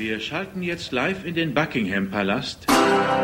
[0.00, 2.66] Wir schalten jetzt live in den Buckingham Palast.
[2.68, 3.20] Herzlich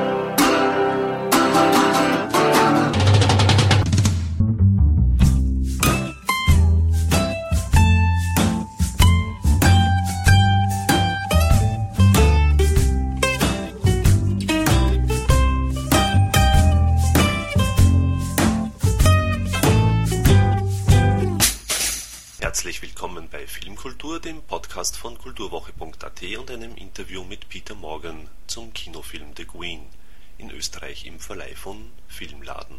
[24.86, 29.80] Podcast von kulturwoche.at und einem Interview mit Peter Morgan zum Kinofilm The Queen,
[30.38, 32.78] in Österreich im Verleih von Filmladen.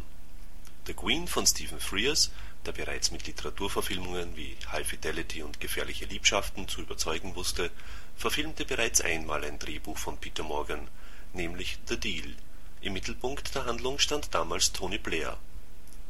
[0.86, 2.30] The Queen von Stephen Frears,
[2.64, 7.70] der bereits mit Literaturverfilmungen wie High Fidelity und Gefährliche Liebschaften zu überzeugen wusste,
[8.16, 10.88] verfilmte bereits einmal ein Drehbuch von Peter Morgan,
[11.34, 12.34] nämlich The Deal.
[12.80, 15.36] Im Mittelpunkt der Handlung stand damals Tony Blair.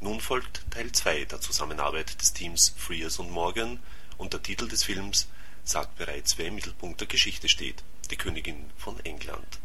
[0.01, 3.81] Nun folgt Teil 2 der Zusammenarbeit des Teams Frears und Morgan
[4.17, 5.27] und der Titel des Films
[5.69, 9.59] sagt bereits, wer im Mittelpunkt der Geschichte steht: die Königin von England.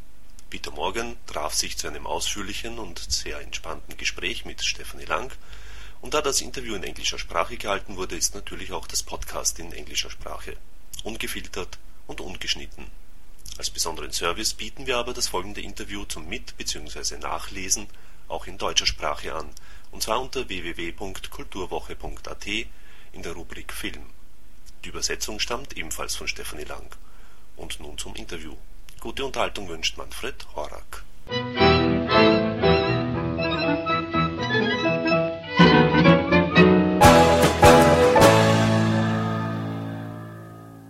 [0.50, 5.32] Peter Morgan traf sich zu einem ausführlichen und sehr entspannten Gespräch mit Stephanie Lang,
[6.02, 9.72] und da das Interview in englischer Sprache gehalten wurde, ist natürlich auch das Podcast in
[9.72, 10.58] englischer Sprache.
[11.04, 12.86] Ungefiltert und ungeschnitten.
[13.58, 17.18] Als besonderen Service bieten wir aber das folgende Interview zum Mit- bzw.
[17.18, 17.88] Nachlesen
[18.28, 19.50] auch in deutscher Sprache an,
[19.92, 24.10] und zwar unter www.kulturwoche.at in der Rubrik Film.
[24.84, 26.96] Die Übersetzung stammt ebenfalls von Stefanie Lang.
[27.56, 28.56] Und nun zum Interview.
[29.00, 31.04] Gute Unterhaltung wünscht Manfred Horak.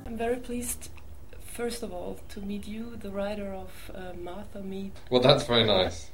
[0.05, 0.89] I'm very pleased,
[1.39, 4.91] first of all, to meet you, the writer of uh, Martha Mead.
[5.09, 6.09] Well, that's very nice.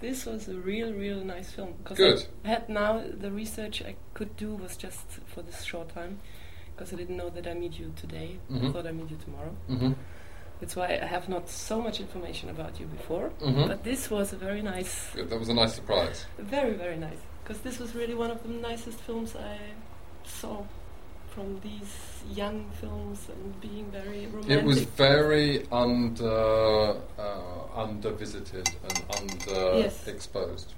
[0.00, 1.74] This was a real, real nice film.
[1.84, 2.26] 'cause Good.
[2.44, 6.18] I had now the research I could do was just for this short time,
[6.82, 8.38] because I didn't know that I meet you today.
[8.50, 8.72] I Mhm.
[8.72, 9.54] thought I meet you tomorrow.
[9.68, 9.92] hmm
[10.60, 13.30] That's why I have not so much information about you before.
[13.40, 13.66] Mhm.
[13.66, 15.28] But this was a very nice, Good.
[15.30, 16.24] That was a nice surprise.
[16.38, 17.18] very, very nice.
[17.42, 19.58] Because this was really one of the nicest films I
[20.24, 20.62] saw
[21.34, 21.92] from these
[22.40, 24.58] young films and being very romantic.
[24.58, 30.06] It was very under uh, under visited and under Yes.
[30.06, 30.68] exposed,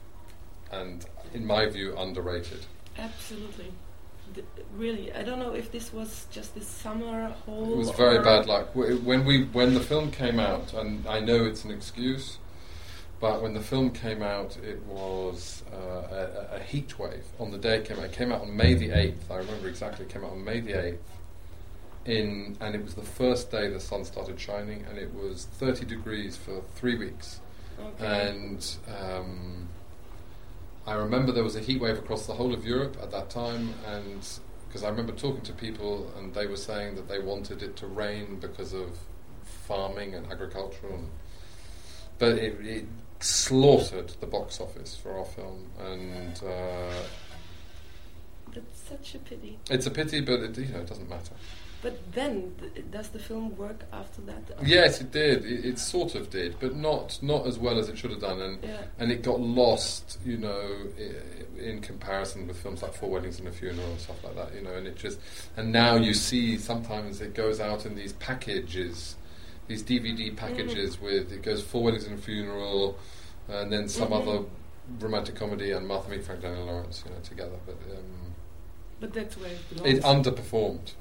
[0.72, 2.62] and in my view, underrated.
[2.96, 3.70] Absolutely.
[4.76, 7.72] Really, I don't know if this was just this summer whole.
[7.72, 11.20] It was very bad luck W- when we when the film came out, and I
[11.20, 12.38] know it's an excuse,
[13.20, 17.58] but when the film came out, it was uh, a, a heat wave on the
[17.58, 18.06] day it came out.
[18.06, 19.30] It came out on May the eighth.
[19.30, 20.06] I remember exactly.
[20.06, 21.02] It came out on May the eighth.
[22.06, 25.86] In and it was the first day the sun started shining, and it was thirty
[25.86, 27.40] degrees for three weeks.
[27.80, 28.30] Okay.
[28.30, 29.68] And um,
[30.86, 33.72] I remember there was a heat wave across the whole of Europe at that time,
[33.86, 34.26] and
[34.68, 37.86] because I remember talking to people, and they were saying that they wanted it to
[37.86, 38.98] rain because of
[39.66, 41.08] farming and agriculture, and,
[42.18, 42.86] but it, it
[43.20, 47.02] slaughtered the box office for our film, and uh,
[48.52, 49.58] That's such a pity.
[49.70, 51.32] it's a pity, but it, you know it doesn't matter.
[51.84, 54.42] But then, th- does the film work after that?
[54.64, 55.44] Yes, it did.
[55.44, 58.40] It, it sort of did, but not not as well as it should have done,
[58.40, 58.84] and Yeah.
[58.98, 60.86] and it got lost, you know,
[61.58, 64.62] in comparison with films like Four Weddings and a Funeral and stuff like that, you
[64.62, 64.72] know.
[64.74, 65.18] And it just
[65.58, 69.16] and now you see sometimes it goes out in these packages,
[69.68, 72.96] these DVD packages with it goes Four Weddings and a Funeral,
[73.48, 74.22] and then some Mhm.
[74.22, 74.44] other
[75.00, 77.58] romantic comedy and Martha Meet, Frank Daniel Laurence, you know, together.
[77.66, 78.32] But um,
[79.00, 79.98] But that's where it belongs.
[79.98, 80.92] it underperformed.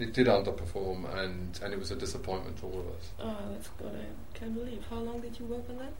[0.00, 3.06] It did underperform, and and it was a disappointment to all of us.
[3.20, 3.92] oh, that's good.
[3.94, 4.82] I can't believe.
[4.90, 5.92] How long did you work on that?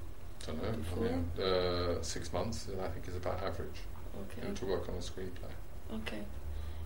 [0.47, 0.71] don't know.
[0.73, 1.07] Before?
[1.07, 3.81] I mean, uh, six months, I think, is about average
[4.23, 4.55] Okay.
[4.55, 5.53] to work on a screenplay.
[6.01, 6.23] Okay.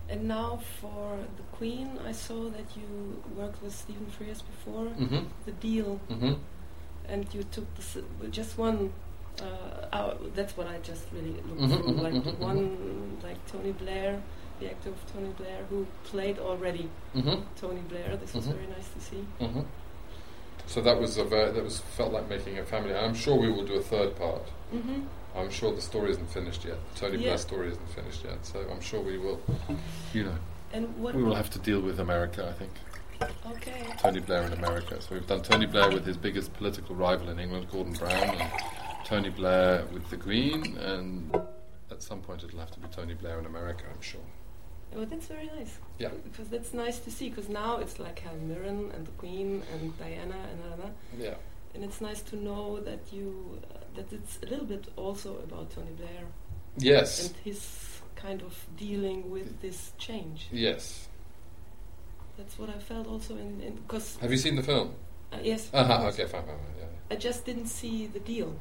[0.09, 2.87] And now for the Queen, I saw that you
[3.35, 4.85] worked with Stephen Frears before.
[4.87, 5.23] Mm-hmm.
[5.45, 6.33] The Deal, Mm-hmm.
[7.07, 7.97] and you took this,
[8.29, 8.91] just one.
[9.41, 11.93] Uh, that's what I just really looked Mhm, through.
[11.93, 14.21] mhm, like mhm, one, like Tony Blair,
[14.59, 17.41] the actor of Tony Blair, who played already Mm-hmm.
[17.59, 18.17] Tony Blair.
[18.17, 18.53] This was Mhm.
[18.53, 19.25] very nice to see.
[19.41, 19.61] Mm-hmm.
[20.67, 22.91] So that was a that was felt like making a family.
[22.91, 24.43] And I'm sure we will do a third part.
[24.73, 25.01] Mm-hmm.
[25.35, 26.77] I'm sure the story isn't finished yet.
[26.95, 27.23] Tony Yeah.
[27.23, 28.45] Blair's story isn't finished yet.
[28.45, 29.39] So I'm sure we will.
[30.13, 30.35] You know,
[30.73, 31.13] And what?
[31.15, 32.47] we will have to deal with America.
[32.49, 32.71] I think
[33.45, 33.85] Okay.
[33.97, 34.99] Tony Blair in America.
[35.01, 38.51] So we've done Tony Blair with his biggest political rival in England, Gordon Brown, and
[39.05, 41.33] Tony Blair with the Queen, and
[41.91, 43.83] at some point it'll have to be Tony Blair in America.
[43.93, 44.19] I'm sure.
[44.95, 45.77] Well, that's very nice.
[45.99, 46.09] Yeah.
[46.23, 47.29] Because that's nice to see.
[47.29, 51.33] Because now it's like Helen Mirren and the Queen and Diana and Anna, Yeah.
[51.73, 55.69] and it's nice to know that you uh, that it's a little bit also about
[55.71, 56.25] Tony Blair
[56.77, 57.27] Yes.
[57.27, 57.61] and his
[58.15, 60.47] kind of dealing with this change.
[60.51, 61.07] Yes.
[62.37, 64.93] That's what I felt also in because Have you seen the film?
[65.31, 65.67] Uh, yes.
[65.73, 66.85] of Uh-huh, okay, fine, fine, fine, yeah.
[67.11, 68.55] I just didn't see the deal.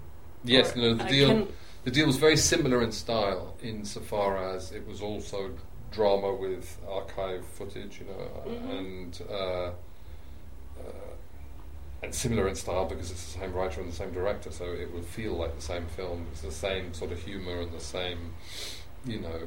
[0.45, 1.49] Yes, Or no, the I deal.
[1.85, 5.51] The deal was very similar in style, insofar as it was also
[5.95, 8.79] drama with archive footage, you know, Mhm.
[8.79, 9.71] and uh,
[10.81, 11.15] uh,
[12.03, 14.93] and similar in style because it's the same writer and the same director, so it
[14.93, 16.27] would feel like the same film.
[16.33, 18.35] It's the same sort of humour and the same,
[19.07, 19.41] you know,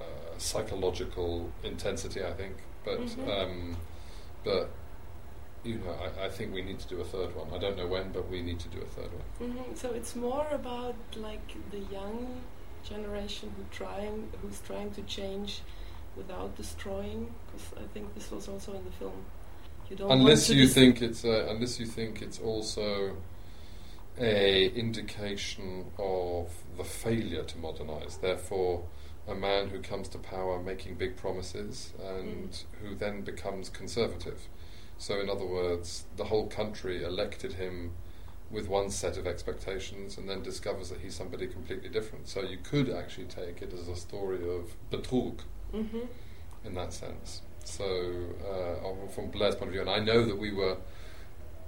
[0.00, 0.04] uh,
[0.38, 2.56] psychological intensity, I think.
[2.84, 3.28] But Mhm.
[3.28, 3.76] um,
[4.44, 4.70] but
[5.64, 7.52] you know, I, I think we need to do a third one.
[7.52, 9.50] I don't know when, but we need to do a third one.
[9.50, 12.42] Mhm, So it's more about like the young
[12.84, 15.62] generation who trying who's trying to change
[16.18, 17.32] without destroying.
[17.46, 19.24] Because I think this was also in the film.
[19.88, 23.16] You don't unless you think it's a, unless you think it's also
[24.18, 28.84] a indication of the failure to modernize therefore
[29.28, 32.64] a man who comes to power making big promises and Mm.
[32.80, 34.40] who then becomes conservative
[34.98, 37.92] so in other words the whole country elected him
[38.50, 42.58] with one set of expectations and then discovers that he's somebody completely different so you
[42.58, 45.38] could actually take it as a story of betrug
[45.72, 46.08] Mhm.
[46.64, 47.42] in that sense.
[47.64, 47.84] So,
[48.44, 50.78] uh, from Blair's point of view, and I know that we were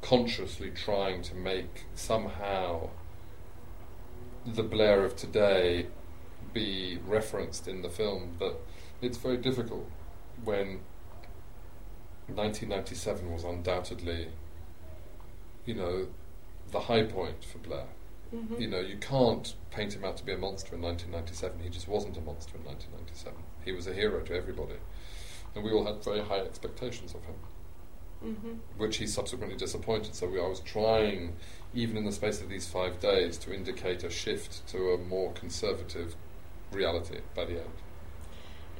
[0.02, 2.90] consciously trying to make somehow
[4.46, 5.86] the Blair of today
[6.52, 8.60] be referenced in the film, but
[9.02, 9.86] it's very difficult
[10.42, 10.80] when
[12.28, 14.28] 1997 was undoubtedly,
[15.66, 16.08] you know,
[16.70, 17.88] the high point for Blair.
[18.32, 18.60] Mhm.
[18.60, 21.60] You know, you can't paint him out to be a monster in 1997.
[21.60, 23.42] He just wasn't a monster in 1997.
[23.64, 24.76] He was a hero to everybody.
[25.54, 27.34] And we all had very high expectations of him,
[28.24, 28.58] Mhm.
[28.78, 30.14] which he subsequently disappointed.
[30.14, 31.36] So we, I was trying,
[31.74, 35.32] even in the space of these five days, to indicate a shift to a more
[35.32, 36.14] conservative
[36.72, 37.72] reality by the end.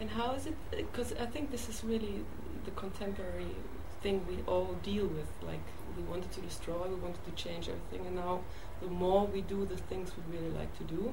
[0.01, 0.55] And how is it?
[0.71, 2.25] Because I think this is really
[2.65, 3.55] the contemporary
[4.03, 5.29] thing we all deal with.
[5.43, 5.61] Like
[5.97, 8.41] we wanted to destroy, we wanted to change everything, and now
[8.81, 11.13] the more we do the things we really like to do,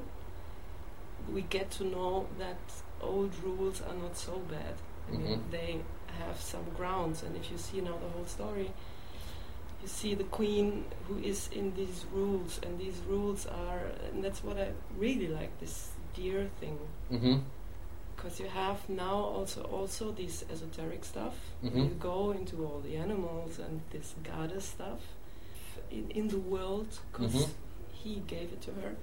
[1.31, 2.57] we get to know that
[3.01, 4.75] old rules are not so bad.
[5.07, 5.51] I mean, Mhm.
[5.51, 5.79] they
[6.19, 8.71] have some grounds, and if you see now the whole story,
[9.81, 14.43] you see the queen who is in these rules, and these rules are, and that's
[14.43, 16.79] what I really like this deer thing
[17.11, 17.37] Mm-hmm.
[18.15, 21.35] because you have now also also this esoteric stuff.
[21.63, 21.75] Mhm.
[21.83, 25.01] You go into all the animals and this goddess stuff
[25.91, 27.49] in, in the world because Mhm.
[27.93, 28.95] he gave it to her.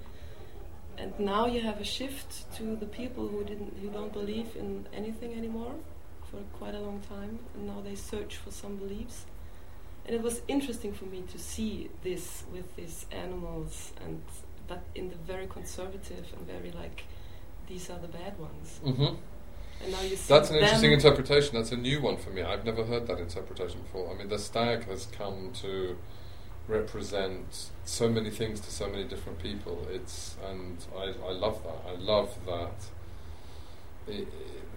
[0.97, 4.87] And now you have a shift to the people who didn't who don't believe in
[4.93, 5.73] anything anymore
[6.31, 9.25] for quite a long time, and now they search for some beliefs.
[10.05, 14.21] And it was interesting for me to see this with these animals, and
[14.67, 17.03] but in the very conservative and very like
[17.67, 18.79] these are the bad ones.
[18.85, 19.15] Mm-hmm.
[19.83, 21.55] And now you see That's an interesting interpretation.
[21.55, 22.41] That's a new one for me.
[22.41, 24.13] I've never heard that interpretation before.
[24.13, 25.97] I mean, the stag has come to
[26.67, 29.87] represent so many things to so many different people.
[29.91, 31.91] It's and I, I love that.
[31.91, 32.79] I love that.
[34.13, 34.25] i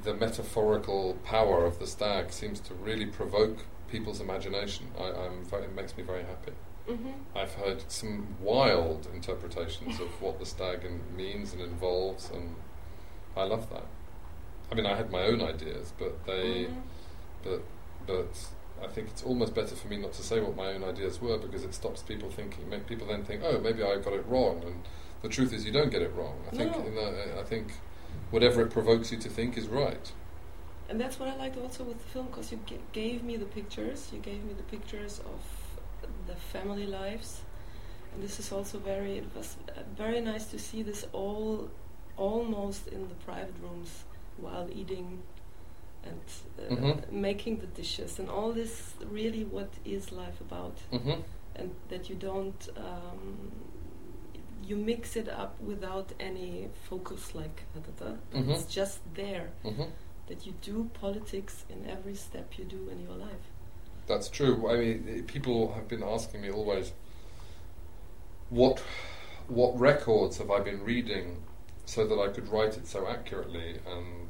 [0.04, 3.58] the metaphorical power of the stag seems to really provoke
[3.90, 4.86] people's imagination.
[4.98, 6.52] I, I'm it makes me very happy.
[6.88, 7.14] Mhm.
[7.34, 12.54] I've heard some wild interpretations of what the stag in, means and involves, and
[13.36, 13.84] I love that.
[14.70, 16.82] I mean, I had my own ideas, but they, Mhm.
[17.42, 17.62] but
[18.06, 18.32] but
[18.82, 21.38] I think it's almost better for me not to say what my own ideas were
[21.38, 22.68] because it stops people thinking.
[22.68, 24.82] Make people then think, oh, maybe I got it wrong, and
[25.22, 26.36] the truth is you don't get it wrong.
[26.52, 26.86] I think No.
[26.86, 27.72] in the, I think
[28.30, 30.12] whatever it provokes you to think is right.
[30.88, 33.44] And that's what I liked also with the film because you g- gave me the
[33.44, 34.08] pictures.
[34.12, 37.42] You gave me the pictures of the family lives,
[38.14, 39.18] and this is also very.
[39.18, 41.68] It was uh, very nice to see this all
[42.16, 44.04] almost in the private rooms
[44.38, 45.22] while eating
[46.10, 46.20] and
[46.58, 47.12] uh, Mhm.
[47.12, 48.94] making the dishes and all this.
[49.18, 50.76] Really, what is life about?
[50.92, 51.20] Mm-hmm.
[51.60, 53.50] and that you don't um,
[54.68, 58.50] you mix it up without any focus like da, da, da, Mhm.
[58.50, 59.88] it's just there Mm-hmm.
[60.28, 63.46] that you do politics in every step you do in your life
[64.06, 64.56] That's true.
[64.72, 66.92] I mean, people have been asking me always,
[68.50, 68.82] what
[69.48, 71.42] what records have I been reading
[71.86, 73.80] so that I could write it so accurately?
[73.86, 74.28] And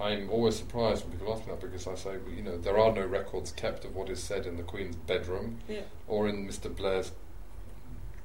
[0.00, 2.92] I'm always surprised when people ask me that because I say, you know, there are
[2.92, 6.74] no records kept of what is said in the Queen's bedroom yeah or in Mr.
[6.74, 7.12] Blair's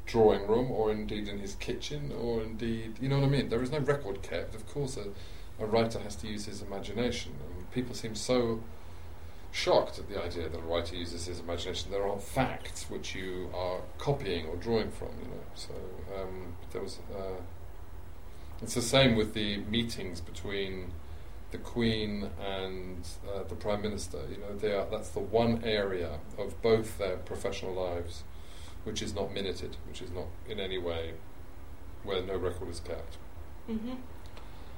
[0.06, 3.50] drawing room or indeed in his kitchen or indeed, you know what I mean?
[3.50, 4.56] There is no record kept.
[4.56, 5.08] Of course, a,
[5.62, 7.34] a writer has to use his imagination.
[7.44, 8.62] And people seem so
[9.52, 11.92] shocked at the idea that a writer uses his imagination.
[11.92, 15.44] There are facts which you are copying or drawing from, you know.
[15.56, 15.74] So
[16.16, 17.00] um, there was.
[17.14, 17.42] Uh,
[18.62, 20.92] it's the same with the meetings between
[21.56, 24.20] the Queen and uh, the Prime Minister.
[24.30, 28.24] You know, they are, that's the one area of both their professional lives
[28.84, 31.14] which is not minuted, which is not in any way
[32.04, 33.18] where no record is kept.
[33.70, 33.96] Mm-hmm.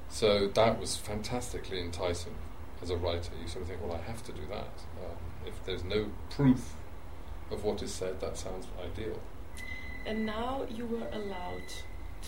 [0.08, 2.34] So that was fantastically enticing
[2.80, 3.32] as a writer.
[3.42, 4.74] You sort of think, well, I have to do that.
[5.04, 6.74] Um, if there's no proof
[7.50, 9.20] of what is said, that sounds ideal.
[10.06, 11.68] And now you were allowed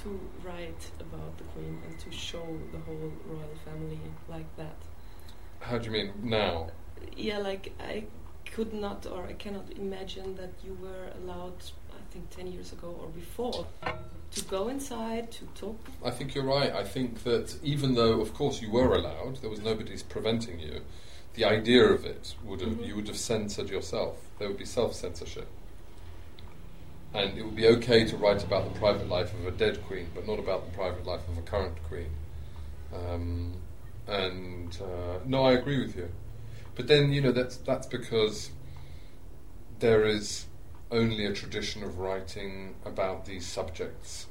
[0.03, 4.77] to write about the Queen and to show the whole royal family like that.
[5.61, 6.71] How do you mean now?
[7.17, 8.05] Yeah, like I
[8.53, 12.97] could not or I cannot imagine that you were allowed, I think 10 years ago
[13.01, 13.67] or before,
[14.33, 15.79] to go inside, to talk.
[16.05, 16.73] I think you're right.
[16.73, 20.81] I think that even though, of course, you were allowed, there was nobody's preventing you.
[21.35, 22.87] The idea of it would have Mhm.
[22.87, 24.17] you would have censored yourself.
[24.39, 25.49] There would be self censorship,
[27.15, 30.09] and it would be okay to write about the private life of a dead queen,
[30.15, 32.11] but not about the private life of a current queen.
[32.95, 33.55] Um,
[34.07, 36.09] and uh, no, I agree with you.
[36.75, 38.51] But then you know that's that's because
[39.79, 40.47] there is
[40.91, 44.27] only a tradition of writing about these subjects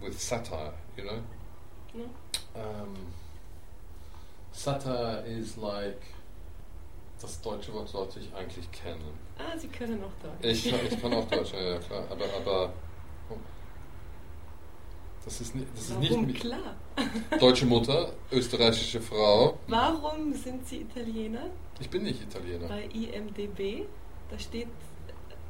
[0.00, 0.72] with satire.
[0.96, 1.22] You know.
[1.94, 2.10] No?
[2.54, 2.96] Um,
[4.52, 6.02] Satire is like
[7.20, 9.18] das deutsche Wort sollte ich eigentlich kennen.
[9.40, 10.42] Ah, Sie können auch Deutsch.
[10.66, 12.72] Ich, ich kann auch Deutsch, ja, ja klar, aber, aber
[13.30, 13.36] oh.
[15.24, 16.26] das ist, ni- das ist nicht Warum?
[16.26, 16.74] mit Klar.
[17.38, 19.58] deutsche Mutter, österreichische Frau.
[19.68, 21.46] Warum sind Sie Italiener?
[21.80, 22.68] Ich bin nicht Italiener.
[22.68, 23.86] Bei IMDB,
[24.30, 24.68] da steht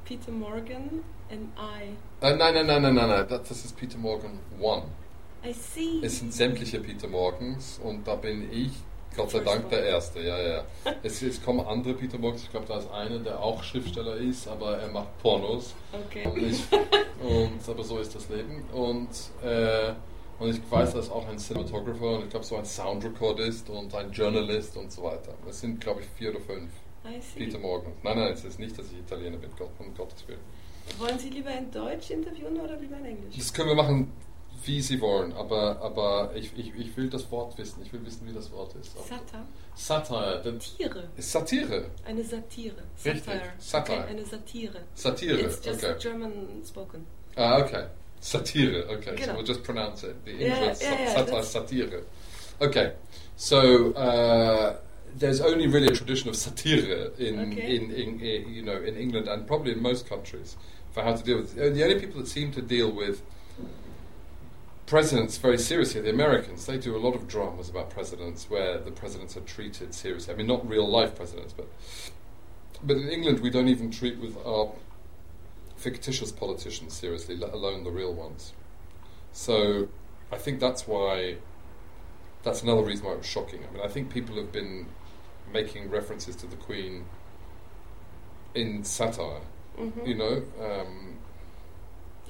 [0.05, 2.25] Peter Morgan and I.
[2.25, 4.85] Äh, nein, nein, nein, nein, nein, nein, das, das ist Peter Morgan One.
[5.45, 6.01] I see.
[6.03, 8.73] Es sind sämtliche Peter Morgans und da bin ich,
[9.17, 10.21] Gott sei Dank, der Erste.
[10.21, 10.65] Ja, ja.
[11.03, 14.47] Es, es kommen andere Peter Morgans, ich glaube, da ist einer, der auch Schriftsteller ist,
[14.49, 15.75] aber er macht Pornos.
[15.93, 16.27] Okay.
[16.27, 16.63] Und, ich,
[17.21, 18.65] und aber so ist das Leben.
[18.73, 19.09] Und,
[19.43, 19.93] äh,
[20.39, 24.11] und ich weiß, dass auch ein Cinematographer und ich glaube so ein Soundrecordist und ein
[24.13, 25.35] Journalist und so weiter.
[25.49, 26.71] Es sind, glaube ich, vier oder fünf.
[27.35, 27.93] Peter Morgan.
[28.03, 30.41] Nein, nein, es ist nicht, dass ich Italiener bin, Gott, um Gottes Willen.
[30.99, 33.37] Wollen Sie lieber in Deutsch interviewen oder lieber in Englisch?
[33.37, 34.13] Das können wir machen,
[34.67, 37.83] wie Sie wollen, aber, aber ich, ich, ich will das Wort wissen.
[37.85, 38.93] Ich will wissen, wie das Wort ist.
[39.75, 41.09] Satire.
[41.17, 41.85] ist Satire.
[42.05, 42.75] Eine Satire.
[43.05, 43.25] Richtig.
[43.25, 43.53] Satire.
[43.59, 43.99] Satire.
[44.01, 44.81] Okay, eine Satire.
[44.95, 45.41] Satire.
[45.41, 45.99] It's just okay.
[45.99, 47.07] German spoken.
[47.37, 47.87] Ah, okay.
[48.21, 48.85] Satire.
[48.91, 49.35] Okay, so Genau.
[49.37, 50.15] we'll just pronounce it.
[50.25, 52.03] The Yeah, English yeah, yeah, satire, that's- satire.
[52.61, 52.93] Okay,
[53.37, 54.77] so uh,
[55.19, 57.77] there's only really a tradition of satire in, Okay.
[57.77, 60.57] in, in, in you know in England and probably in most countries
[60.93, 61.73] for how to deal with it.
[61.75, 63.23] The only people that seem to deal with
[64.91, 66.67] presidents very seriously the Americans.
[66.67, 70.35] They do a lot of dramas about presidents where the presidents are treated seriously.
[70.35, 71.69] I mean, not real life presidents, but
[72.83, 74.73] but in England we don't even treat with our
[75.77, 78.53] fictitious politicians seriously, let alone the real ones.
[79.33, 79.89] So
[80.33, 81.37] I think that's why
[82.43, 83.61] that's another reason why it was shocking.
[83.65, 84.87] I mean, I think people have been
[85.53, 87.05] making references to the Queen
[88.57, 89.43] in satire,
[89.79, 90.07] Mhm.
[90.09, 90.43] you know.
[90.61, 91.20] Um,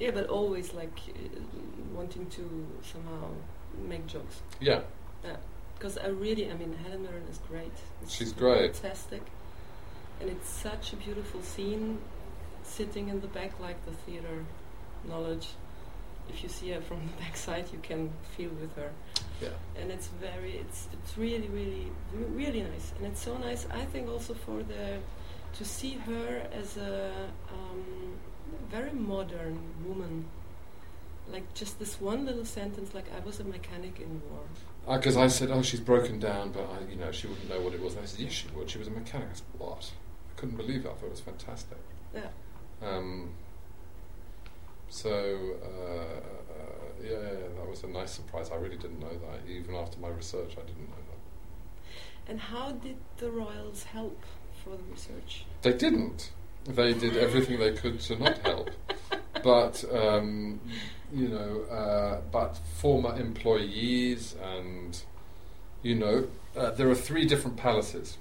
[0.01, 1.39] Yeah, but always like uh,
[1.93, 2.43] wanting to
[2.91, 3.27] somehow
[3.87, 4.41] make jokes.
[4.59, 4.81] yeah,
[5.75, 7.75] Because I really, I mean, Helen Mirren is great.
[8.01, 8.75] It's She's great.
[8.75, 9.21] Fantastic.
[10.19, 11.99] And it's such a beautiful scene
[12.63, 14.43] sitting in the back like the theater
[15.07, 15.49] knowledge.
[16.29, 18.91] If you see her from the backside, you can feel with her.
[19.39, 19.49] yeah.
[19.79, 21.91] And it's very, it's, it's really, really,
[22.41, 22.91] really nice.
[22.97, 24.97] And it's so nice, I think, also for the,
[25.53, 27.11] to see her as a
[27.51, 28.15] um,
[28.69, 30.25] very modern woman.
[31.31, 34.97] Like just this one little sentence, like I was a mechanic in war.
[34.97, 37.73] Because I said, oh, she's broken down, but I, you know, she wouldn't know what
[37.73, 37.93] it was.
[37.93, 38.69] And I said, yes, she would.
[38.69, 39.27] She was a mechanic.
[39.31, 39.91] I said, what?
[40.35, 40.89] I couldn't believe it.
[40.89, 41.77] I thought it was fantastic.
[42.13, 42.27] Yeah.
[42.81, 43.33] Um,
[44.89, 45.09] so
[45.63, 48.49] uh, uh, yeah, yeah, that was a nice surprise.
[48.51, 49.49] I really didn't know that.
[49.49, 52.29] Even after my research, I didn't know that.
[52.29, 54.23] And how did the royals help
[54.63, 55.45] for the research?
[55.61, 56.31] They didn't.
[56.65, 58.69] They did everything they could to not help.
[59.43, 60.59] but um,
[61.13, 65.01] you know, uh, but former employees and
[65.83, 68.17] you know, uh, there are three different palaces: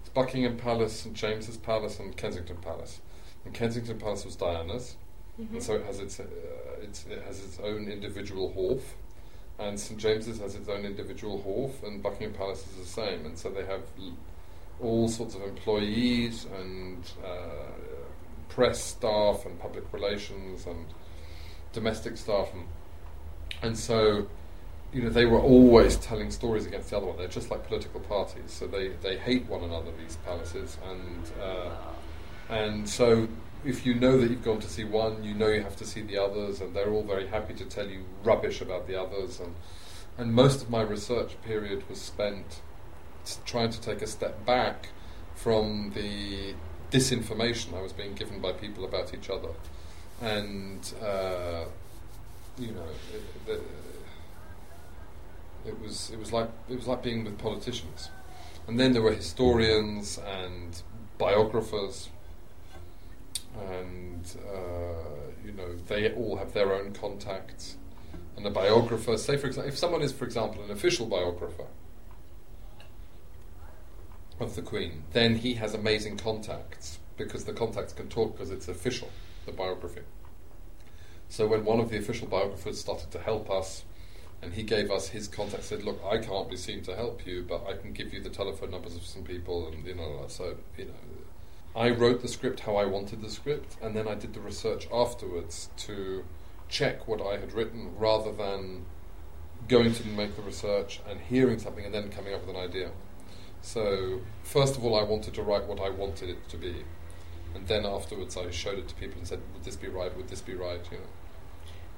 [0.00, 3.00] it's Buckingham Palace, St James's Palace, and Kensington Palace.
[3.44, 4.96] And Kensington Palace was Diana's,
[5.40, 5.52] Mhm.
[5.52, 6.24] and so it has its, uh,
[6.82, 8.94] its it has its own individual wharf.
[9.58, 13.24] And St James's has its own individual wharf, and Buckingham Palace is the same.
[13.26, 14.16] And so they have l-
[14.82, 17.72] all sorts of employees and uh,
[18.48, 20.86] press staff and public relations and
[21.72, 22.64] domestic staff, and,
[23.62, 24.26] and so
[24.92, 27.16] you know they were always telling stories against the other one.
[27.16, 29.90] They're just like political parties, so they, they hate one another.
[29.98, 31.70] These palaces, and uh,
[32.48, 33.28] and so
[33.64, 36.00] if you know that you've gone to see one, you know you have to see
[36.00, 39.40] the others, and they're all very happy to tell you rubbish about the others.
[39.40, 39.54] And
[40.16, 42.60] and most of my research period was spent
[43.44, 44.88] trying to take a step back
[45.34, 46.54] from the
[46.90, 49.50] disinformation I was being given by people about each other,
[50.20, 51.64] and uh,
[52.58, 53.62] you know, it, it,
[55.66, 58.10] it was it was like it was like being with politicians,
[58.66, 60.82] and then there were historians and
[61.18, 62.08] biographers,
[63.60, 67.76] and uh, you know they all have their own contacts,
[68.36, 69.16] and a biographer.
[69.16, 71.66] Say for example, if someone is, for example, an official biographer
[74.40, 78.68] of the Queen, then he has amazing contacts because the contacts can talk because it's
[78.68, 79.10] official,
[79.46, 80.02] the biography.
[81.28, 83.84] So when one of the official biographers started to help us,
[84.40, 87.44] and he gave us his contact, said, "Look, I can't be seen to help you,
[87.46, 90.56] but I can give you the telephone numbers of some people," and you know, so
[90.76, 90.92] you know,
[91.74, 94.88] I wrote the script how I wanted the script, and then I did the research
[94.92, 96.24] afterwards to
[96.68, 98.86] check what I had written, rather than
[99.66, 102.92] going to make the research and hearing something and then coming up with an idea.
[103.62, 106.84] So first of all, I wanted to write what I wanted it to be,
[107.54, 110.14] and then afterwards, I showed it to people and said, "Would this be right?
[110.16, 111.04] Would this be right?" You know.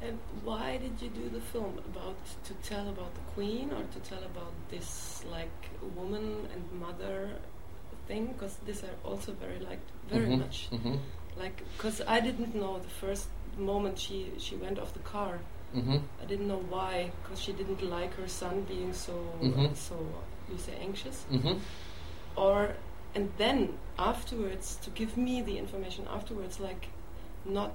[0.03, 3.99] And why did you do the film about to tell about the queen or to
[4.01, 5.59] tell about this like
[5.95, 7.31] woman and mother
[8.07, 8.27] thing?
[8.33, 10.69] Because these are also very liked very Mhm, much.
[10.73, 10.99] mhm,
[11.37, 15.39] Like because I didn't know the first moment she she went off the car.
[15.75, 19.77] mhm, I didn't know why because she didn't like her son being so Mhm.
[19.77, 19.97] so
[20.51, 21.59] you say anxious mhm,
[22.37, 22.75] or
[23.15, 23.59] and then
[23.99, 26.89] afterwards to give me the information afterwards like
[27.45, 27.75] not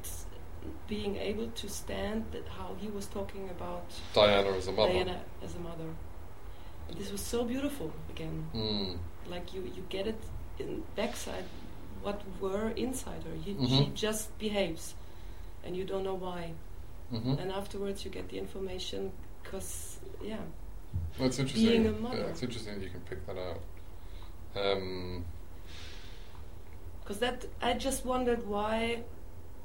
[0.88, 4.94] being able to stand that how he was talking about Diana as a mother.
[4.94, 5.89] Diana as a mother.
[6.98, 8.48] This was so beautiful again.
[8.53, 8.98] Mm.
[9.29, 10.20] Like you, you get it
[10.60, 11.46] in backside
[12.01, 13.36] what were inside her.
[13.44, 13.67] He, Mhm.
[13.77, 14.94] She just behaves,
[15.63, 16.53] and you don't know why.
[17.13, 17.39] mhm.
[17.39, 19.12] And afterwards, you get the information
[19.44, 20.41] because yeah,
[21.17, 21.69] Well, it's interesting.
[21.69, 22.17] being a mother.
[22.17, 23.61] Yeah, it's interesting that you can pick that out.
[24.55, 25.25] Um,
[27.01, 29.03] because that I just wondered why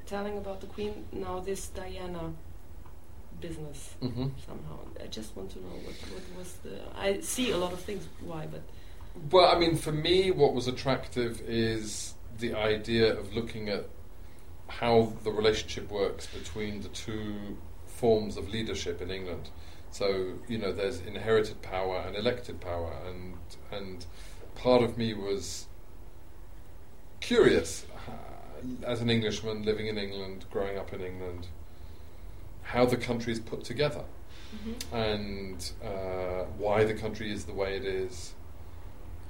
[0.07, 2.33] telling about the Queen now this Diana
[3.41, 4.31] business mhm.
[4.47, 4.79] somehow.
[5.03, 6.79] I just want to know what, what was the.
[6.97, 8.63] I see a lot of things why, but
[9.31, 13.87] Well, I mean, for me, what was attractive is the idea of looking at
[14.69, 19.49] how the relationship works between the two forms of leadership in England.
[19.93, 23.35] So, you know, there's inherited power and elected power, and
[23.73, 24.07] and
[24.55, 25.67] part of me was
[27.21, 31.49] curious uh, as an Englishman living in England, growing up in England,
[32.63, 34.05] how the country is put together
[34.93, 38.35] and uh, why the country is the way it is.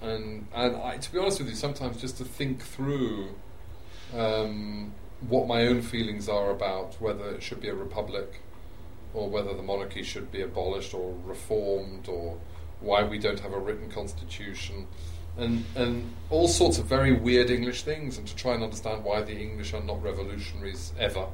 [0.01, 3.35] And and I, to be honest with you, sometimes just to think through
[4.17, 4.93] um,
[5.29, 8.41] what my own feelings are about whether it should be a republic
[9.15, 12.39] or whether the monarchy should be abolished or reformed or
[12.81, 14.87] why we don't have a written constitution
[15.37, 19.23] and and all sorts of very weird English things and to try and understand why
[19.23, 21.27] the English are not revolutionaries ever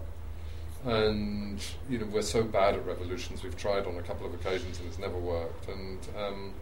[0.86, 3.42] and you know we're so bad at revolutions.
[3.42, 5.68] We've tried on a couple of occasions and it's never worked.
[5.68, 6.54] And um,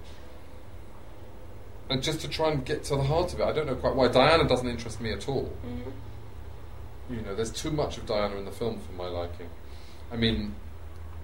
[1.90, 3.94] and just to try and get to the heart of it, I don't know quite
[3.94, 5.52] why Diana doesn't interest me at all.
[7.10, 9.48] You know, there's too much of Diana in the film for my liking.
[10.10, 10.54] I mean,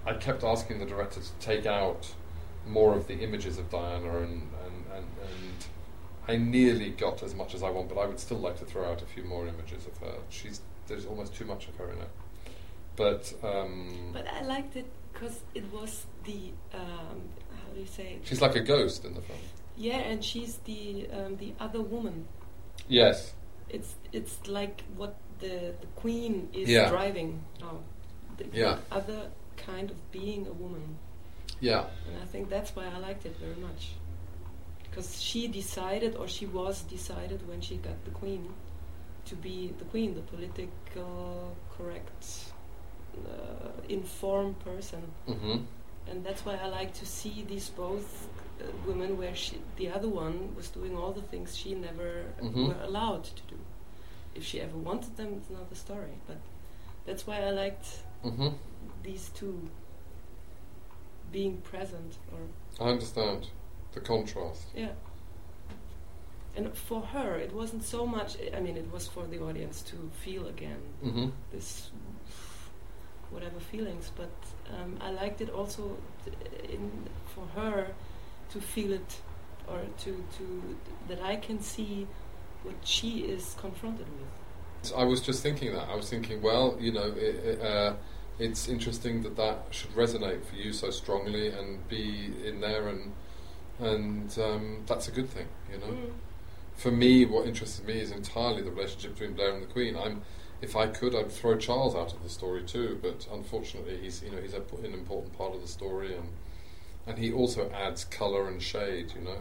[0.07, 2.13] I kept asking the director to take out
[2.67, 5.65] more of the images of Diana, and and, and, and
[6.29, 8.91] I nearly got as much as I want, but I would still like to throw
[8.91, 10.15] out a few more images of her.
[10.29, 12.11] She's there's almost too much of her in it.
[12.97, 18.15] But um, but I liked it because it was the um, how do you say
[18.15, 18.23] it?
[18.25, 19.39] she's like a ghost in the film.
[19.77, 22.27] Yeah, and she's the um, the other woman.
[22.89, 23.33] Yes.
[23.69, 26.89] It's it's like what the the queen is Yeah.
[26.91, 27.79] driving now.
[28.37, 28.79] The, the Yeah.
[28.91, 29.31] other
[29.67, 30.99] kind of being a woman,
[31.61, 31.85] Yeah.
[32.07, 33.93] and I think that's why I liked it very much.
[34.85, 38.53] Because she decided, or she was decided when she got the queen,
[39.27, 42.25] to be the queen, the political correct,
[43.29, 45.03] uh, informed person.
[45.27, 45.59] hmm
[46.11, 48.27] and that's why I like to see these both
[48.61, 52.67] uh, women where she, the other one was doing all the things she never Mhm.
[52.69, 53.59] were allowed to do.
[54.35, 56.15] If she ever wanted them, it's another story.
[56.27, 56.39] But
[57.07, 57.87] that's why I liked
[58.23, 58.49] hmm
[59.03, 59.69] these two
[61.33, 62.41] being present, or
[62.85, 63.49] I understand
[63.93, 64.65] the contrast.
[64.75, 64.93] yeah.
[66.57, 68.37] And for her, it wasn't so much.
[68.55, 71.91] I mean, it was for the audience to feel again hmm this
[73.31, 74.31] whatever feelings but
[74.77, 75.97] um, I liked it also
[76.69, 76.91] in,
[77.33, 77.87] for her
[78.51, 79.21] to feel it
[79.69, 80.77] or to, to
[81.09, 82.09] that I can see
[82.65, 85.89] what she is confronted with I was just thinking that.
[85.89, 87.93] I was thinking, well, you know, it, it, uh,
[88.39, 93.13] it's interesting that that should resonate for you so strongly and be in there and
[93.79, 95.87] and um, that's a good thing, you know.
[95.87, 96.11] Mm.
[96.77, 99.97] For me, what interested me is entirely the relationship between Blair and the Queen.
[99.97, 100.23] I'm,
[100.63, 104.31] if I could, I'd throw Charles out of the story too, but unfortunately, he's you
[104.31, 106.29] know he's a, an important part of the story, and
[107.07, 109.39] and he also adds color and shade, you know.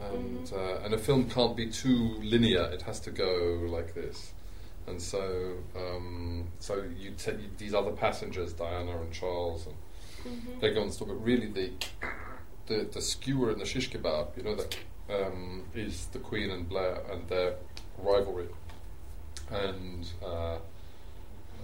[0.00, 0.52] And Mhm.
[0.52, 4.33] uh, and a film can't be too linear; it has to go like this.
[4.86, 9.76] And so, um, so you take these other passengers, Diana and Charles, and
[10.24, 10.60] Mhm.
[10.60, 11.08] they go on the store.
[11.08, 11.70] But really, the
[12.66, 14.78] the, the skewer and the shish kebab, you know, that
[15.10, 17.56] um, is the Queen and Blair and their
[17.98, 18.48] rivalry,
[19.50, 20.58] and uh,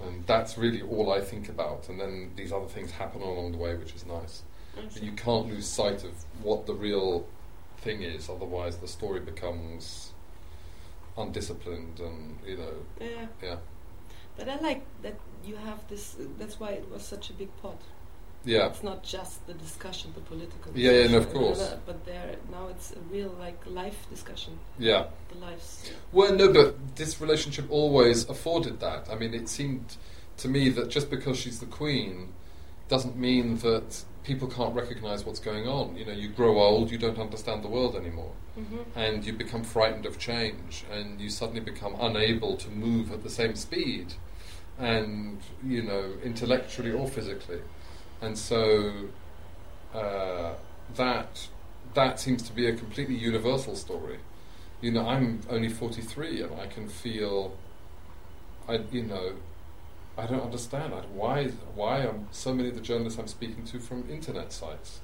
[0.02, 1.88] and that's really all I think about.
[1.88, 4.42] And then these other things happen along the way, which is nice.
[4.74, 7.26] But you can't lose sight of what the real
[7.78, 10.12] thing is, otherwise the story becomes
[11.16, 13.56] undisciplined and you know, Yeah, yeah,
[14.36, 16.16] but I like that you have this.
[16.38, 17.80] That's why it was such a big pot.
[18.44, 18.68] yeah.
[18.68, 20.72] It's not just the discussion, the political.
[20.74, 21.60] Yeah, yeah, discussion, no, of course.
[21.60, 24.58] uh, But there now it's a real like life discussion.
[24.78, 25.06] Yeah.
[25.32, 25.90] The lives.
[26.12, 29.08] Well, no, but this relationship always afforded that.
[29.10, 29.96] I mean, it seemed
[30.38, 32.32] to me that just because she's the queen
[32.88, 35.96] doesn't mean that people can't recognise what's going on.
[35.96, 39.62] You know, you grow old, you don't understand the world anymore, hmm and you become
[39.62, 44.14] frightened of change, and you suddenly become unable to move at the same speed,
[44.78, 47.60] and you know, intellectually or physically,
[48.20, 48.92] and so
[49.94, 50.54] uh,
[50.96, 51.48] that
[51.94, 54.18] that seems to be a completely universal story.
[54.80, 57.56] You know, I'm only 43 and I can feel,
[58.68, 59.34] I, you know,
[60.20, 63.78] I don't understand I, why why are so many of the journalists I'm speaking to
[63.78, 65.00] from internet sites.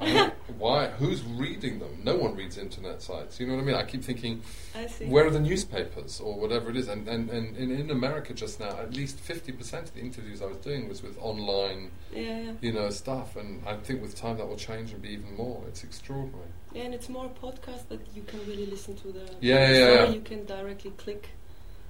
[0.58, 0.88] Why?
[0.90, 2.00] Who's reading them?
[2.04, 3.40] No one reads internet sites.
[3.40, 3.74] You know what I mean?
[3.74, 4.42] I keep thinking,
[4.74, 6.86] I where are the newspapers or whatever it is?
[6.86, 10.46] And and, and in, in America just now, at least 50% of the interviews I
[10.46, 12.52] was doing was with online, Yeah, yeah.
[12.60, 13.34] you know, stuff.
[13.34, 15.64] And I think with time that will change and be even more.
[15.66, 16.52] It's extraordinary.
[16.72, 19.92] Yeah, and it's more a podcast that you can really listen to the Yeah, yeah,
[19.94, 20.08] yeah.
[20.10, 21.30] You can directly click,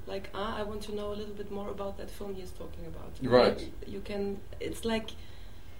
[0.08, 2.84] like, ah, I want to know a little bit more about that film he's talking
[2.86, 3.10] about.
[3.22, 3.58] Right.
[3.58, 4.38] Like, you can.
[4.60, 5.10] It's like,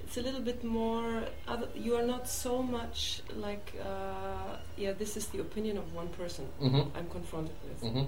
[0.05, 1.25] it's a little bit more.
[1.47, 6.09] Other, you are not so much like, uh, yeah, this is the opinion of one
[6.09, 6.45] person.
[6.61, 7.93] hmm I'm confronted with.
[7.93, 8.05] hmm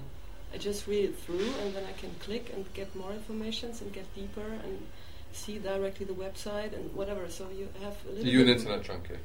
[0.53, 3.93] I just read it through, and then I can click and get more information and
[3.93, 4.85] get deeper and
[5.31, 7.29] see directly the website and whatever.
[7.29, 8.27] So you have a Are little.
[8.33, 9.15] you an internet junkie?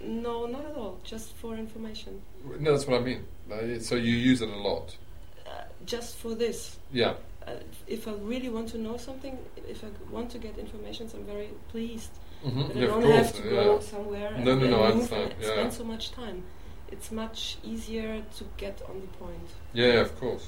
[0.00, 0.98] No, not at all.
[1.04, 2.20] Just for information.
[2.58, 3.24] No, that's what I mean.
[3.50, 4.96] Uh, so you use it a lot.
[5.54, 6.78] Uh, just for this.
[6.92, 7.14] Yeah.
[7.46, 7.52] Uh,
[7.86, 9.38] if I really want to know something,
[9.68, 12.10] if I want to get information, I'm very pleased.
[12.42, 15.12] hmm But Yeah, I don't have to go somewhere and, No, no, and no, move
[15.12, 16.42] and Yeah, spend so much time.
[16.92, 20.46] It's much easier to get on the point yeah, yeah, of course.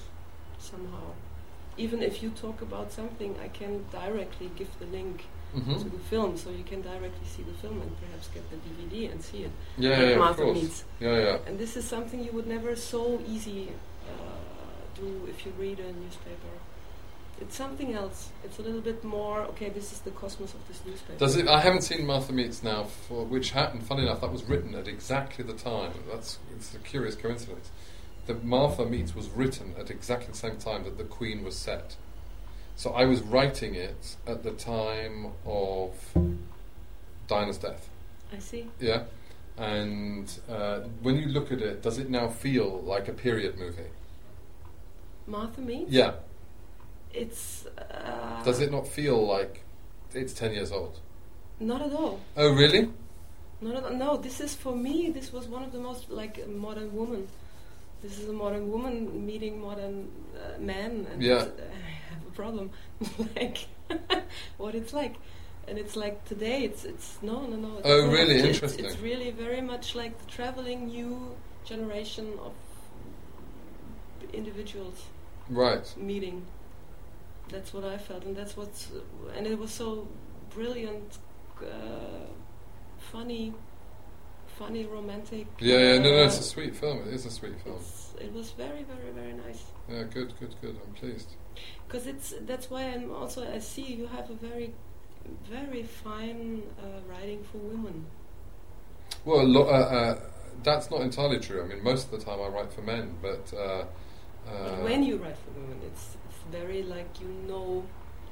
[0.59, 1.07] somehow.
[1.77, 6.03] Even if you talk about something, I can directly give the link hmm to the
[6.11, 9.41] film, so you can directly see the film and perhaps get the DVD and see
[9.49, 9.53] it.
[9.79, 10.63] Yeah, yeah, of course.
[10.63, 10.85] Meets.
[11.01, 11.39] Yeah, yeah.
[11.47, 13.69] And this is something you would never so easy
[15.01, 16.55] do if you read a newspaper.
[17.41, 18.31] It's something else.
[18.45, 19.41] It's a little bit more.
[19.43, 21.19] Okay, this is the cosmos of this newspaper.
[21.19, 21.47] Does it?
[21.49, 23.85] I haven't seen Martha Meets now, for, which happened.
[23.85, 25.93] Funny enough, that was written at exactly the time.
[26.11, 27.71] That's it's a curious coincidence.
[28.27, 31.97] That Martha Meets was written at exactly the same time that the Queen was set.
[32.75, 35.93] So I was writing it at the time of
[37.29, 37.89] Diana's death.
[38.33, 38.69] I see.
[38.81, 39.05] Yeah.
[39.59, 43.91] And uh, when you look at it, does it now feel like a period movie?
[45.27, 45.91] Martha Meets.
[45.91, 46.13] Yeah.
[47.13, 47.67] It's.
[47.67, 49.63] Uh, Does it not feel like
[50.15, 51.01] it's 10 years old?
[51.61, 52.21] Not at all.
[52.37, 52.91] Oh, really?
[53.61, 53.95] Not at all.
[53.95, 55.11] No, this is for me.
[55.11, 57.27] This was one of the most like modern woman.
[58.03, 61.47] This is a modern woman meeting modern uh, man, and Yeah.
[61.47, 62.71] I have a problem,
[63.37, 63.67] like
[64.59, 65.15] what it's like.
[65.69, 66.63] And it's like today.
[66.65, 67.81] It's it's no no no.
[67.83, 68.35] Oh, doesn't have really?
[68.37, 68.85] it's- Interesting.
[68.85, 71.35] It's, really very much like the traveling new
[71.65, 72.53] generation of
[74.33, 75.05] individuals
[75.49, 75.95] Right.
[75.97, 76.45] meeting.
[77.49, 78.91] That's what I felt, and that's what's,
[79.37, 80.09] and it was so
[80.51, 81.19] brilliant,
[81.63, 82.27] uh,
[83.13, 83.55] funny,
[84.59, 85.47] funny, romantic.
[85.61, 87.03] Yeah, yeah, no, no, it's uh, a sweet film.
[87.07, 87.77] It is a sweet film.
[87.77, 89.63] it's- it was very, very, very nice.
[89.89, 90.77] Yeah, good, good, good.
[90.85, 91.29] I'm pleased.
[91.87, 94.73] Because it's that's why I'm also I see you have a very,
[95.49, 98.07] very fine uh, writing for women.
[99.25, 100.21] Well, lo- uh, uh,
[100.65, 101.63] that's not entirely true.
[101.63, 103.53] I mean, most of the time I write for men, but.
[104.47, 107.85] Uh, But uh, when you write for women, it's it's very like you know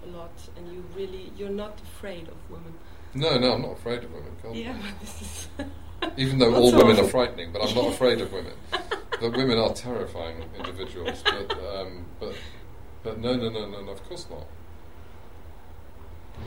[0.04, 2.74] a lot, and you really you're not afraid of women.
[3.14, 4.32] no, no, I'm not afraid of women.
[4.42, 4.54] God.
[4.54, 5.48] Yeah, but this is.
[6.16, 8.52] Even though all women are frightening, but I'm not afraid of women.
[9.20, 11.22] but women are terrifying individuals.
[11.24, 12.34] But, um, but,
[13.02, 14.46] but no, no, no, no, no, of course not.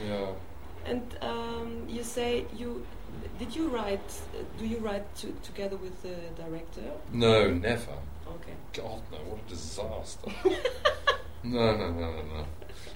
[0.05, 0.27] Yeah.
[0.85, 1.46] And um,
[1.97, 2.85] you say you
[3.39, 4.09] Did you write?
[4.33, 6.91] Uh, do you write to, together with the director?
[7.11, 7.97] No, never.
[8.27, 8.55] Okay.
[8.73, 10.31] God, no, what a disaster.
[11.43, 12.45] no, no, no, no, no.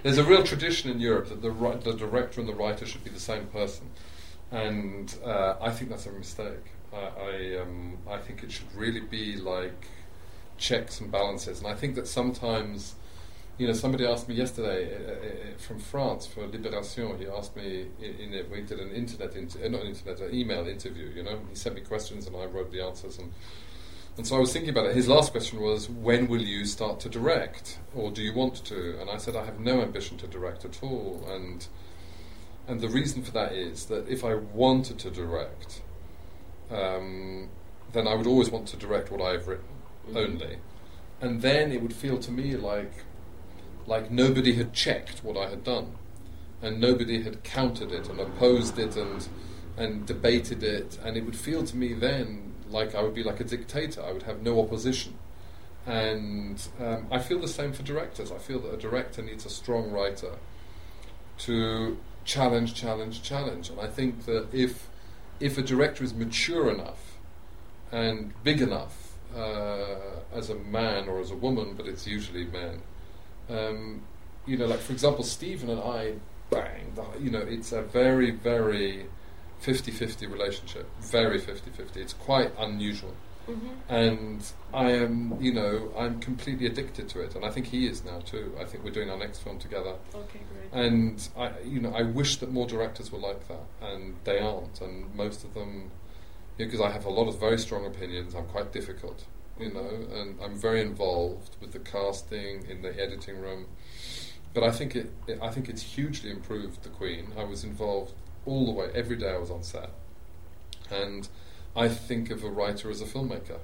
[0.03, 3.03] There's a real tradition in Europe that the, ri- the director and the writer should
[3.03, 3.89] be the same person.
[4.51, 6.65] And uh, I think that's a mistake.
[6.93, 9.87] I, I, um, I think it should really be like
[10.57, 11.59] checks and balances.
[11.59, 12.95] And I think that sometimes,
[13.61, 17.19] you know, somebody asked me yesterday uh, uh, from France for Libération.
[17.19, 20.19] He asked me in, in it, we did an internet, inter- uh, not an internet,
[20.19, 21.11] an email interview.
[21.15, 23.19] You know, he sent me questions and I wrote the answers.
[23.19, 23.31] And
[24.17, 24.95] and so I was thinking about it.
[24.95, 28.99] His last question was, "When will you start to direct, or do you want to?"
[28.99, 31.65] And I said, "I have no ambition to direct at all." And
[32.67, 35.81] and the reason for that is that if I wanted to direct,
[36.71, 37.49] um,
[37.93, 39.75] then I would always want to direct what I've written
[40.09, 40.17] Mhm.
[40.17, 40.57] only,
[41.21, 42.91] and then it would feel to me like
[43.87, 45.95] like nobody had checked what I had done,
[46.61, 49.27] and nobody had countered it and opposed it and
[49.77, 53.39] and debated it, and it would feel to me then like I would be like
[53.39, 54.01] a dictator.
[54.01, 55.17] I would have no opposition,
[55.85, 58.31] and um, I feel the same for directors.
[58.31, 60.35] I feel that a director needs a strong writer
[61.39, 64.87] to challenge, challenge, challenge, and I think that if
[65.39, 67.17] if a director is mature enough
[67.91, 69.95] and big enough uh,
[70.33, 72.81] as a man or as a woman, but it's usually men.
[73.51, 74.01] Um,
[74.45, 76.13] you know, like for example, Stephen and I,
[76.49, 79.05] bang, you know, it's a very, very
[79.63, 80.89] 50-50 relationship.
[81.01, 81.97] Very 50-50.
[81.97, 83.13] It's quite unusual.
[83.47, 83.93] Mm-hmm.
[83.93, 88.03] And I am, you know, I'm completely addicted to it, and I think he is
[88.05, 88.55] now too.
[88.59, 90.39] I think we're doing our next film together, Okay,
[90.71, 90.85] great.
[90.85, 94.79] and I, you know, I wish that more directors were like that, and they aren't,
[94.81, 95.89] and most of them,
[96.57, 98.35] because I have a lot of very strong opinions.
[98.35, 99.25] I'm quite difficult,
[99.59, 103.67] you know, and I'm very involved with the casting in the editing room.
[104.53, 107.31] But I think it, it I think it's hugely improved the Queen.
[107.37, 108.13] I was involved
[108.45, 109.91] all the way, every day I was on set,
[110.89, 111.27] and
[111.75, 113.59] I think of a writer as a filmmaker.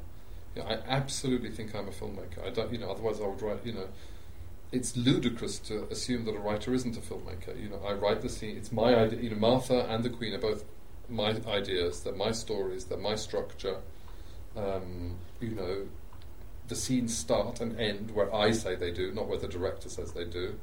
[0.56, 2.46] You know, I absolutely think I'm a filmmaker.
[2.46, 3.88] I don't, you know, otherwise I would write, you know.
[4.70, 7.58] It's ludicrous to assume that a writer isn't a filmmaker.
[7.58, 8.58] You know, I write the scene.
[8.58, 9.22] It's my idea.
[9.22, 10.66] You know, Martha and the Queen are both
[11.08, 12.02] my ideas.
[12.02, 12.86] They're my stories.
[12.86, 13.78] They're my structure.
[14.58, 15.88] Um, you know,
[16.68, 20.12] the scenes start and end where I say they do, not where the director says
[20.12, 20.56] they do.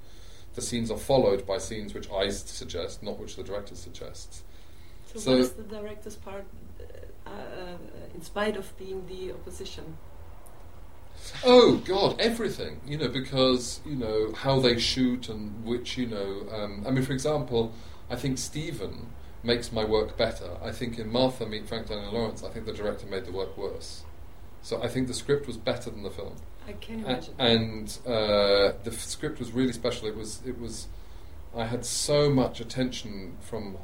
[0.55, 4.43] The scenes are followed by scenes which I suggest, not which the director suggests.
[5.13, 6.45] So, So- what is the director's part,
[7.27, 7.77] uh, uh,
[8.15, 9.97] in spite of being the opposition?
[11.45, 12.81] Oh God, everything.
[12.87, 16.47] You know, because you know how they shoot and which you know.
[16.53, 17.73] Um, I mean, for example,
[18.11, 19.07] I think Stephen
[19.45, 20.51] makes my work better.
[20.63, 23.57] I think in Martha Meet Franklin and Laurence, I think the director made the work
[23.57, 24.03] worse.
[24.63, 26.37] So I think the script was better than the film.
[26.67, 27.35] I can A- imagine.
[27.39, 30.09] and uh, the f- script was really special.
[30.09, 30.87] It was it was
[31.57, 33.77] I had so much attention from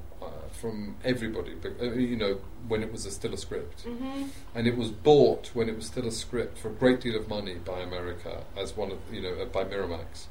[0.61, 1.55] from everybody.
[1.55, 4.25] bec- uh, You know, when it was a still a script, mm-hmm.
[4.55, 7.29] and it was bought when it was still a script for a great deal of
[7.29, 10.27] money by America as one of you know uh, by Miramax,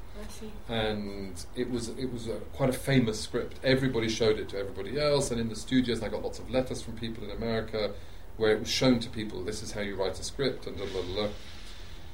[0.68, 3.58] and it was it was a, quite a famous script.
[3.64, 6.80] Everybody showed it to everybody else, and in the studios, I got lots of letters
[6.82, 7.92] from people in America
[8.36, 9.42] where it was shown to people.
[9.44, 11.28] This is how you write a script, and blah blah blah.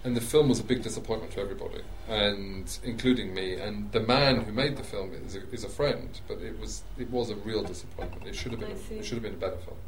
[0.07, 3.55] And the film was a big disappointment to everybody, and including me.
[3.57, 6.83] And the man who made the film is a, is a friend, but it was
[6.97, 8.25] it was a real disappointment.
[8.25, 8.95] It should have been I a, see.
[9.01, 9.79] it should have been a better film.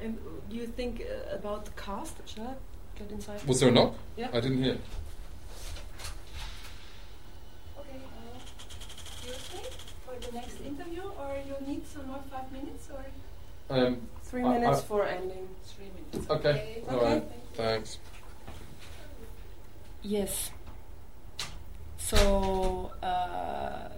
[0.00, 0.16] And
[0.48, 2.16] do you think uh, about the cast?
[2.26, 3.44] Shall I get inside?
[3.46, 3.96] Was there a knock?
[4.16, 4.28] Yeah.
[4.32, 4.78] I didn't hear.
[7.80, 9.66] Okay, uh, you okay
[10.06, 13.04] for the next interview, or you need some more five minutes, or
[13.76, 15.46] Um, Three I- minutes I- for ending.
[15.66, 16.30] three minutes?
[16.30, 17.04] Okay, all Okay.
[17.12, 17.24] right.
[17.52, 17.98] Thanks.
[20.02, 20.50] Yes.
[21.96, 23.88] So, uh,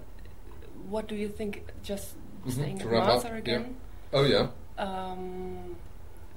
[0.88, 1.64] what do you think?
[1.82, 3.36] Just Mhm, staying to at wrap up, Martha yeah.
[3.36, 3.76] again.
[4.12, 4.48] Oh yeah.
[4.78, 5.76] Um,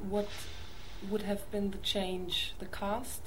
[0.10, 0.28] what
[1.10, 2.54] would have been the change?
[2.60, 3.22] The cast.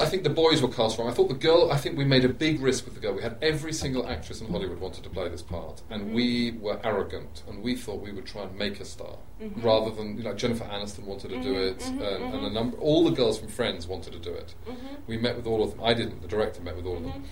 [0.00, 1.08] I think the boys were cast wrong.
[1.08, 1.70] I thought the girl.
[1.70, 3.12] I think we made a big risk with the girl.
[3.14, 6.12] We had every single actress in Hollywood wanted to play this part, and Mhm.
[6.14, 9.62] we were arrogant, and we thought we would try and make a star Mhm.
[9.62, 12.48] rather than you know Jennifer Aniston wanted to do Mhm, it, mhm, and, and a
[12.48, 12.52] mhm.
[12.54, 12.78] number.
[12.78, 14.54] All the girls from Friends wanted to do it.
[14.66, 14.86] Mm-hmm.
[15.06, 15.80] We met with all of them.
[15.84, 16.22] I didn't.
[16.22, 17.24] The director met with all of them.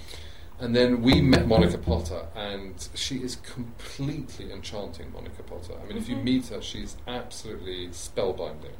[0.59, 5.75] And then we met Monica Potter, and she is completely enchanting, Monica Potter.
[5.83, 8.77] I mean, if you meet her, she's absolutely spellbinding.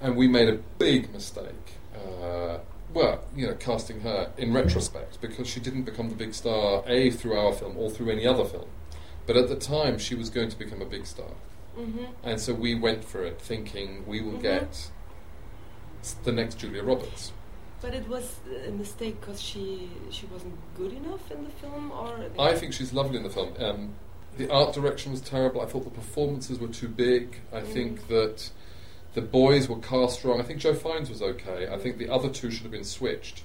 [0.00, 1.74] And we made a big mistake.
[1.94, 2.58] Uh,
[2.92, 7.10] well, you know, casting her in retrospect, because she didn't become the big star, A,
[7.10, 8.68] through our film or through any other film.
[9.26, 11.30] But at the time, she was going to become a big star.
[11.78, 12.04] Mm-hmm.
[12.24, 14.42] And so we went for it, thinking we will Mhm.
[14.42, 14.90] get
[16.24, 17.32] the next Julia Roberts.
[17.80, 22.26] But it was a mistake because she she wasn't good enough in the film, or
[22.38, 23.54] I think she's lovely in the film.
[23.58, 23.94] Um,
[24.36, 25.60] the art direction was terrible.
[25.62, 27.36] I thought the performances were too big.
[27.52, 28.50] I think that
[29.14, 30.40] the boys were cast wrong.
[30.40, 31.68] I think Joe Fiennes was okay.
[31.68, 33.44] I think the other two should have been switched.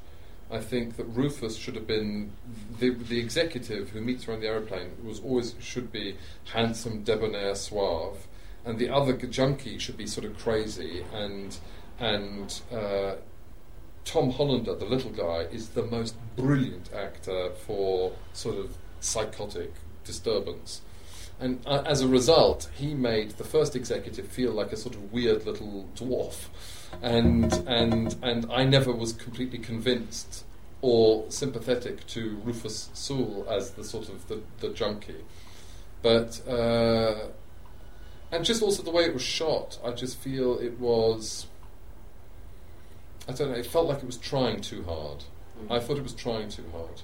[0.51, 2.31] I think that Rufus should have been
[2.79, 7.55] the the executive who meets her on the aeroplane was always should be handsome, debonair,
[7.55, 8.27] suave,
[8.63, 11.57] and the other junkie should be sort of crazy and
[11.99, 12.61] and.
[12.71, 13.15] Uh,
[14.05, 19.73] Tom Hollander, the little guy, is the most brilliant actor for sort of psychotic
[20.03, 20.81] disturbance.
[21.39, 25.11] And uh, as a result, he made the first executive feel like a sort of
[25.11, 26.47] weird little dwarf.
[27.01, 30.45] And, and, and I never was completely convinced
[30.81, 35.23] or sympathetic to Rufus Sewell as the sort of the, the junkie.
[36.01, 37.29] But, uh,
[38.31, 41.47] and just also the way it was shot, I just feel it was.
[43.27, 45.23] I don't know, it felt like it was trying too hard.
[45.69, 47.01] I thought it was trying too hard.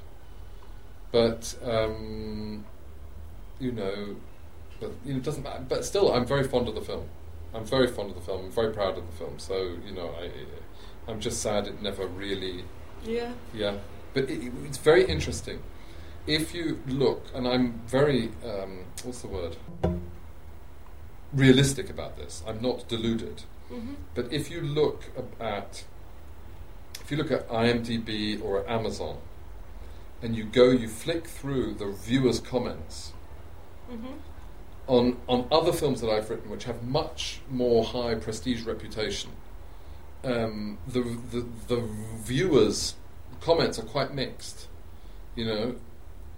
[1.12, 2.65] But, um,
[3.62, 4.15] you know,
[4.80, 5.63] but you know, it doesn't matter.
[5.67, 7.08] But still, I'm very fond of the film.
[7.54, 8.45] I'm very fond of the film.
[8.45, 9.38] I'm very proud of the film.
[9.38, 10.32] So, you know, I,
[11.10, 12.63] I'm just sad it never really
[13.06, 13.34] Yeah.
[13.54, 13.78] yeah,
[14.13, 15.62] but it, it's very interesting.
[16.28, 19.58] If you look, and I'm very, um, what's the word?
[21.34, 22.43] Realistic about this.
[22.47, 23.43] I'm not deluded.
[23.71, 23.93] Mm-hmm.
[24.13, 25.06] But if you look
[25.39, 25.84] at,
[27.02, 29.17] if you look at IMDb or at Amazon,
[30.21, 33.13] and you go, you flick through the viewers' comments
[33.92, 34.14] Mm-hmm.
[34.88, 39.32] on on other films that I've written, which have much more high prestige reputation,
[40.24, 41.02] um, the,
[41.32, 42.96] the the viewers'
[43.42, 44.68] comments are quite mixed,
[45.36, 45.76] you know,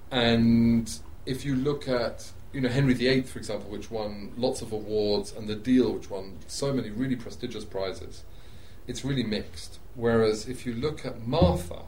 [0.10, 4.72] and if you look at you know Henry VIII, for example, which won lots of
[4.72, 8.24] awards, and The Deal, which won so many really prestigious prizes,
[8.88, 9.80] it's really mixed.
[9.96, 11.84] Whereas if you look at Martha,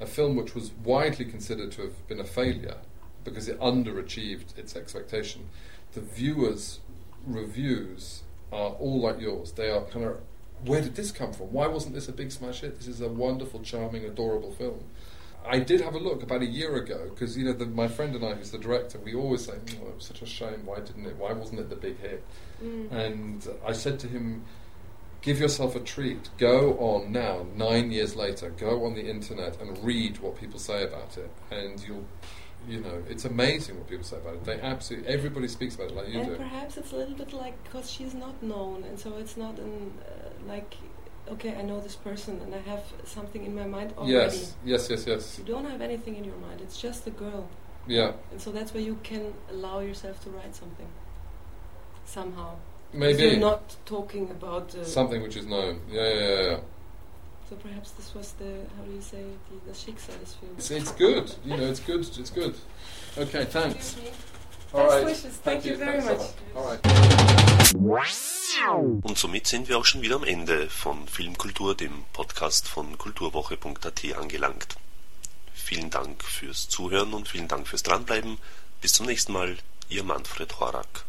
[0.00, 2.78] a film which was widely considered to have been a failure
[3.24, 5.48] because it underachieved its expectation,
[5.92, 6.80] the viewers'
[7.26, 9.52] reviews are all like yours.
[9.52, 10.20] They are kind of,
[10.64, 11.52] where did this come from?
[11.52, 12.78] Why wasn't this a big smash hit?
[12.78, 14.84] This is a wonderful, charming, adorable film.
[15.46, 18.14] I did have a look about a year ago because you know the, my friend
[18.14, 20.64] and I, who's the director, we always say, "Oh, it was such a shame.
[20.64, 21.16] Why didn't it?
[21.16, 22.24] Why wasn't it the big hit?"
[22.62, 22.90] Mm.
[22.90, 24.46] And I said to him,
[25.24, 26.28] give yourself a treat.
[26.36, 30.84] Go on now, nine years later, go on the internet and read what people say
[30.84, 31.30] about it.
[31.50, 32.04] And you'll,
[32.68, 34.44] you know, it's amazing what people say about it.
[34.44, 36.36] They absolutely, everybody speaks about it like you and do.
[36.36, 39.92] perhaps it's a little bit like because she's not known, and so it's not an
[40.00, 40.74] uh, like,
[41.28, 44.12] okay, I know this person, and I have something in my mind already.
[44.12, 45.38] Yes, yes, yes, yes.
[45.38, 46.60] You don't have anything in your mind.
[46.60, 47.48] It's just the girl,
[47.86, 50.88] Yeah, and so that's where you can allow yourself to write something.
[52.06, 52.56] Somehow.
[52.92, 54.74] maybe You're not talking about.
[54.74, 55.80] Uh, something which is known.
[55.90, 56.50] Yeah, yeah, yeah.
[56.50, 56.60] yeah.
[57.54, 60.58] So perhaps this was the how do you say the, the Schicksalsfilm.
[60.58, 61.32] It's, it's good.
[61.44, 62.00] You know, it's good.
[62.00, 62.56] It's good.
[63.16, 63.96] Okay, thanks.
[64.72, 65.04] All Best right.
[65.04, 65.36] wishes.
[65.36, 66.56] Thank you very Thanks much.
[66.56, 66.80] All right.
[69.04, 74.16] Und somit sind wir auch schon wieder am Ende von Filmkultur, dem Podcast von kulturwoche.at
[74.16, 74.76] angelangt.
[75.52, 78.38] Vielen Dank fürs Zuhören und vielen Dank fürs Dranbleiben.
[78.80, 79.56] Bis zum nächsten Mal,
[79.88, 81.04] Ihr Manfred Horak.